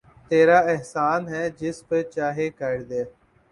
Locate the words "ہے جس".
1.27-1.77